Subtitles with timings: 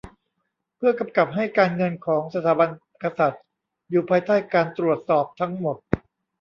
[0.75, 2.69] เพื่อกำกับให้การเงินของสถาบัน
[3.03, 3.43] กษัตริย์
[3.89, 5.77] อยู่ภายใต้การตรวจสอบทั้งหมด